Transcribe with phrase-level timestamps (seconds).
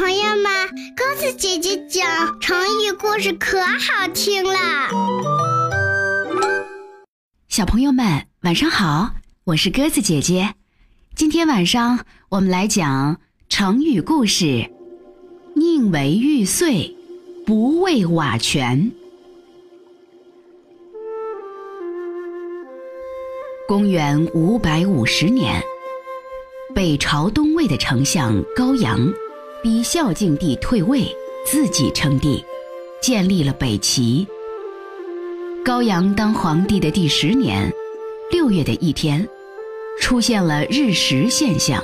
[0.00, 0.50] 朋友们，
[0.96, 4.54] 鸽子姐姐讲成语故事可好听了。
[7.50, 9.10] 小朋友们，晚上好，
[9.44, 10.54] 我是鸽子姐姐。
[11.14, 14.70] 今天晚上我们来讲成语故事
[15.54, 16.96] “宁为玉碎，
[17.44, 18.90] 不为瓦全”。
[23.68, 25.62] 公元五百五十年。
[26.74, 28.98] 北朝东魏的丞相高阳，
[29.62, 31.04] 逼孝敬帝退位，
[31.44, 32.42] 自己称帝，
[33.02, 34.26] 建立了北齐。
[35.62, 37.70] 高阳当皇帝的第十年，
[38.30, 39.28] 六月的一天，
[40.00, 41.82] 出现了日食现象。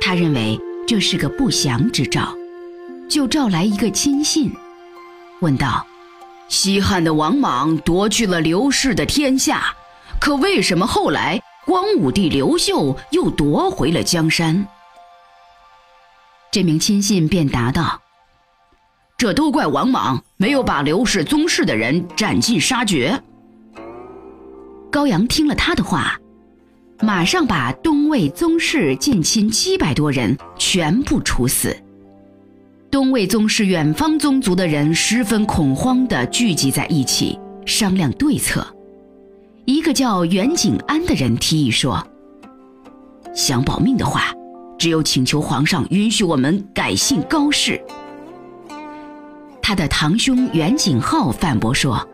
[0.00, 2.32] 他认为这是个不祥之兆，
[3.08, 4.48] 就召来一个亲信，
[5.40, 5.84] 问道
[6.48, 9.74] ：“西汉的王莽夺去了刘氏的天下，
[10.20, 14.66] 可为什么后来？”光武帝刘秀又夺回了江山。
[16.52, 17.98] 这名亲信便答道
[19.16, 23.18] ：“这都怪王莽没有把刘氏宗室的人斩尽杀绝。”
[24.92, 26.20] 高阳听了他的话，
[27.00, 31.74] 马上把东魏宗室近亲七百多人全部处死。
[32.90, 38.66] 东魏宗室远方宗族的人十分恐慌地聚集在一起，商量对策。
[39.64, 42.06] 一个叫袁景安的人提议说
[43.34, 44.30] ：“想保命的话，
[44.82, 47.80] 只有请求皇上允许我们改姓高氏。”
[49.62, 52.04] 他的堂兄袁景浩反驳说：“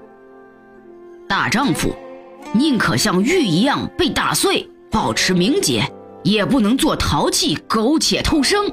[1.27, 1.97] 大丈夫，
[2.52, 5.91] 宁可像玉一样被打碎，保持名节，
[6.22, 8.70] 也不能做淘气、苟且偷生。”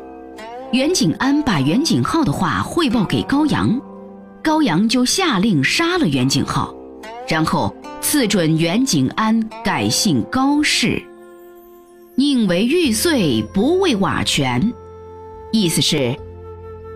[0.74, 3.80] 袁景安把袁景浩的话汇报给高阳，
[4.44, 6.76] 高阳就下令杀了袁景浩，
[7.30, 7.74] 然后。
[8.02, 11.02] 赐准袁景安改姓高氏，
[12.18, 14.74] 宁为玉碎不为瓦全，
[15.52, 16.16] 意思是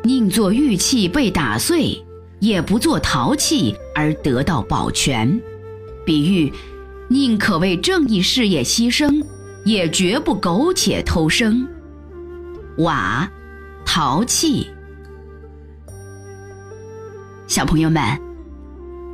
[0.03, 2.01] 宁做玉器被打碎，
[2.39, 5.41] 也不做陶器而得到保全。
[6.05, 6.53] 比喻
[7.09, 9.21] 宁可为正义事业牺牲，
[9.65, 11.67] 也绝不苟且偷生。
[12.77, 13.29] 瓦，
[13.85, 14.67] 陶器。
[17.45, 18.01] 小朋友们。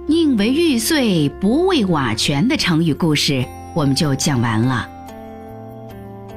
[0.07, 4.87] 宁为玉碎，不为瓦全的成语故事，我们就讲完了。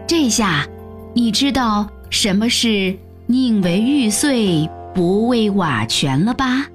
[0.09, 0.67] 这下，
[1.13, 2.97] 你知道什么是
[3.27, 6.67] 宁为玉碎，不为瓦全了吧？